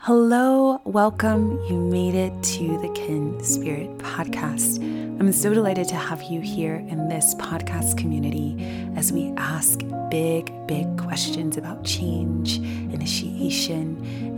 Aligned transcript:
Hello, 0.00 0.80
welcome. 0.84 1.60
You 1.68 1.78
made 1.78 2.14
it 2.14 2.42
to 2.42 2.78
the 2.80 2.88
Kinspirit 2.88 3.96
podcast. 3.98 4.78
I'm 5.18 5.32
so 5.32 5.52
delighted 5.52 5.88
to 5.88 5.96
have 5.96 6.22
you 6.22 6.40
here 6.40 6.76
in 6.76 7.08
this 7.08 7.34
podcast 7.36 7.96
community 7.96 8.56
as 8.94 9.10
we 9.10 9.32
ask 9.36 9.80
big, 10.10 10.52
big 10.66 10.96
questions 10.98 11.56
about 11.56 11.82
change, 11.82 12.58
initiation, 12.58 13.96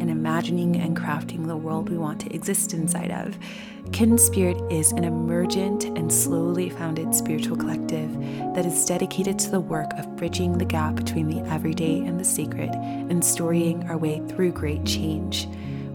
and 0.09 0.19
imagining 0.19 0.77
and 0.77 0.97
crafting 0.97 1.47
the 1.47 1.57
world 1.57 1.91
we 1.91 1.99
want 1.99 2.19
to 2.21 2.35
exist 2.35 2.73
inside 2.73 3.11
of. 3.11 3.39
Kinspirit 3.91 4.73
is 4.73 4.93
an 4.93 5.05
emergent 5.05 5.85
and 5.85 6.13
slowly 6.13 6.71
founded 6.71 7.15
spiritual 7.15 7.57
collective 7.57 8.11
that 8.55 8.65
is 8.65 8.87
dedicated 8.87 9.39
to 9.39 9.51
the 9.51 9.61
work 9.61 9.93
of 9.99 10.17
bridging 10.17 10.57
the 10.57 10.65
gap 10.65 10.95
between 10.95 11.29
the 11.29 11.47
everyday 11.51 11.99
and 11.99 12.19
the 12.19 12.25
sacred 12.25 12.71
and 12.71 13.23
storying 13.23 13.87
our 13.89 13.99
way 13.99 14.23
through 14.29 14.53
great 14.53 14.85
change. 14.87 15.47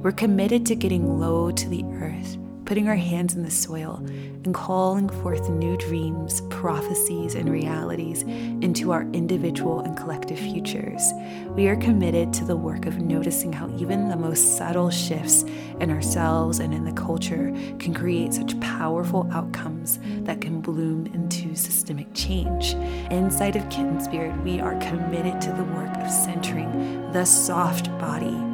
We're 0.04 0.12
committed 0.12 0.66
to 0.68 0.76
getting 0.76 1.20
low 1.20 1.50
to 1.52 1.70
the 1.70 1.84
earth 1.96 2.38
putting 2.66 2.88
our 2.88 2.96
hands 2.96 3.36
in 3.36 3.44
the 3.44 3.52
soil 3.52 3.98
and 4.06 4.54
calling 4.54 5.10
forth 5.10 5.50
new 5.50 5.78
dreams, 5.78 6.42
prophecies, 6.50 7.36
and 7.36 7.50
realities 7.50 8.24
into 8.24 8.92
our 8.92 9.04
individual 9.14 9.82
and 9.82 9.98
collective 9.98 10.40
futures. 10.40 11.12
We 11.50 11.68
are 11.68 11.76
committed 11.76 12.34
to 12.34 12.46
the 12.46 12.56
work 12.56 12.86
of 12.86 13.00
noticing 13.00 13.54
how 13.54 13.70
even 13.78 14.10
the 14.10 14.16
most 14.16 14.58
subtle 14.58 14.90
shifts 14.90 15.44
in 15.80 15.90
ourselves 15.90 16.60
and 16.60 16.74
in 16.74 16.86
the 16.86 16.94
culture 16.94 17.54
can 17.80 17.94
create 17.94 18.34
such 18.34 18.60
powerful 18.60 19.30
outcomes 19.32 20.00
that 20.24 20.42
can 20.42 20.62
bloom 20.62 21.08
into 21.08 21.56
systemic 21.56 22.08
change. 22.14 22.74
Inside 23.12 23.56
of 23.56 23.64
Kinspirit, 23.70 24.44
we 24.44 24.60
are 24.60 24.80
committed 24.80 25.42
to 25.42 25.52
the 25.52 25.64
work 25.64 25.96
of 25.98 26.10
centering 26.10 27.12
the 27.12 27.26
soft 27.26 27.90
body 28.00 28.53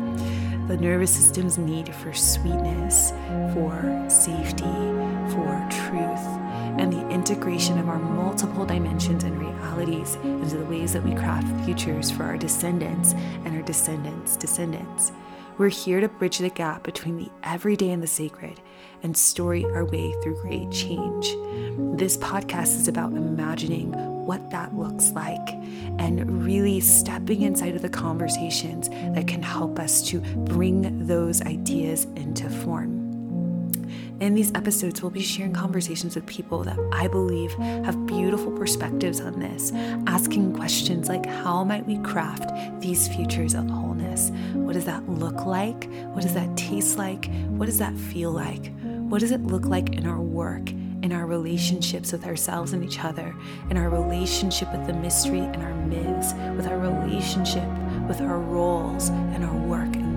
the 0.70 0.78
nervous 0.78 1.09
system's 1.09 1.58
need 1.58 1.94
for 1.96 2.14
sweetness, 2.14 3.09
for 3.56 4.06
safety, 4.08 4.64
for 5.34 5.67
truth, 5.72 6.25
and 6.78 6.94
the 6.94 7.09
integration 7.09 7.80
of 7.80 7.89
our 7.89 7.98
multiple 7.98 8.67
dimensions 8.67 9.23
and 9.23 9.40
realities 9.40 10.14
into 10.23 10.58
the 10.58 10.66
ways 10.66 10.94
that 10.94 11.03
we 11.03 11.16
craft 11.16 11.47
futures 11.66 12.12
for 12.12 12.22
our 12.22 12.38
descendants 12.38 13.14
and 13.45 13.56
our 13.56 13.64
descendants' 13.64 14.38
descendants. 14.38 15.12
We're 15.60 15.68
here 15.68 16.00
to 16.00 16.08
bridge 16.08 16.38
the 16.38 16.50
gap 16.50 16.84
between 16.84 17.18
the 17.18 17.30
everyday 17.44 17.92
and 17.92 18.02
the 18.02 18.08
sacred 18.08 18.62
and 19.04 19.16
story 19.16 19.66
our 19.66 19.84
way 19.84 20.16
through 20.24 20.42
great 20.42 20.72
change. 20.72 21.36
This 22.00 22.16
podcast 22.16 22.78
is 22.78 22.88
about 22.88 23.12
imagining 23.12 23.92
what 24.26 24.52
that 24.52 24.74
looks 24.74 25.12
like 25.12 25.50
and 26.00 26.46
really 26.46 26.80
stepping 26.80 27.42
inside 27.42 27.76
of 27.76 27.82
the 27.82 27.90
conversations 27.90 28.88
that 28.88 29.28
can 29.28 29.44
help 29.44 29.80
us 29.80 30.02
to 30.04 30.22
bring 30.46 31.06
those 31.06 31.42
ideas 31.42 32.06
into 32.16 32.50
form. 32.50 32.98
In 34.20 34.34
these 34.34 34.52
episodes, 34.53 35.02
we'll 35.02 35.12
be 35.12 35.22
sharing 35.22 35.53
conversations 35.53 36.14
with 36.14 36.25
people 36.25 36.64
that 36.66 36.78
I 36.92 37.08
believe 37.08 37.53
have 37.53 38.06
beautiful 38.06 38.52
perspectives 38.52 39.22
on 39.22 39.39
this, 39.39 39.72
asking 40.08 40.56
questions 40.56 41.08
like 41.08 41.25
how 41.25 41.64
might 41.64 41.86
we 41.86 42.00
craft 42.00 42.52
these 42.81 43.08
futures 43.08 43.53
of 43.53 43.70
wholeness? 43.70 44.31
What 44.53 44.73
does 44.73 44.84
that 44.86 45.08
look 45.08 45.45
like? 45.45 45.90
What 46.12 46.23
does 46.23 46.34
that 46.34 46.56
taste 46.58 46.97
like? 46.97 47.30
What 47.47 47.67
does 47.67 47.80
that 47.80 47.97
feel 47.97 48.31
like? 48.31 48.73
What 48.84 49.22
does 49.22 49.31
it 49.31 49.44
look 49.44 49.66
like 49.66 49.95
in 49.95 50.06
our 50.06 50.22
work? 50.22 50.70
in 51.02 51.14
our 51.14 51.25
relationships 51.25 52.12
with 52.12 52.25
ourselves 52.25 52.73
and 52.73 52.84
each 52.84 53.00
other, 53.00 53.34
in 53.70 53.78
our 53.78 53.90
relationship 53.90 54.70
with 54.73 54.86
the 54.86 54.92
mystery 54.92 55.40
and 55.40 55.64
our 55.64 55.73
myths, 55.73 56.34
with 56.58 56.67
our 56.67 56.78
relationship 56.78 57.64
with 58.06 58.20
our 58.20 58.40
roles 58.40 59.08
and 59.08 59.45
our 59.45 59.56
work. 59.56 60.09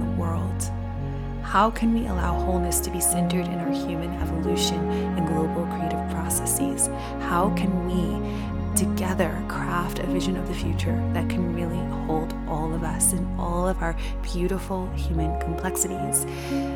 How 1.52 1.70
can 1.70 1.92
we 1.92 2.06
allow 2.06 2.32
wholeness 2.32 2.80
to 2.80 2.90
be 2.90 2.98
centered 2.98 3.44
in 3.44 3.58
our 3.58 3.70
human 3.70 4.10
evolution 4.22 4.78
and 4.88 5.28
global 5.28 5.66
creative 5.66 6.10
processes? 6.10 6.86
How 7.20 7.52
can 7.54 7.84
we 7.84 8.74
together 8.74 9.44
craft 9.48 9.98
a 9.98 10.06
vision 10.06 10.38
of 10.38 10.48
the 10.48 10.54
future 10.54 10.96
that 11.12 11.28
can 11.28 11.54
really 11.54 11.76
hold 12.06 12.32
all 12.48 12.72
of 12.72 12.82
us 12.82 13.12
and 13.12 13.38
all 13.38 13.68
of 13.68 13.82
our 13.82 13.94
beautiful 14.22 14.90
human 14.94 15.38
complexities. 15.40 16.24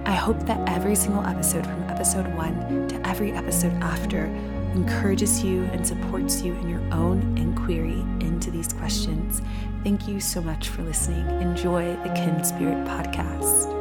I 0.04 0.12
hope 0.12 0.40
that 0.40 0.68
every 0.68 0.94
single 0.94 1.24
episode 1.24 1.64
from 1.64 1.82
episode 1.84 2.26
one 2.36 2.86
to 2.88 3.08
every 3.08 3.32
episode 3.32 3.72
after 3.82 4.26
encourages 4.74 5.42
you 5.42 5.64
and 5.72 5.86
supports 5.86 6.42
you 6.42 6.52
in 6.52 6.68
your 6.68 6.82
own 6.92 7.38
inquiry 7.38 8.04
into 8.20 8.50
these 8.50 8.74
questions. 8.74 9.40
Thank 9.82 10.06
you 10.06 10.20
so 10.20 10.42
much 10.42 10.68
for 10.68 10.82
listening. 10.82 11.26
Enjoy 11.40 11.94
the 12.02 12.10
Kinspirit 12.10 12.86
podcast. 12.86 13.75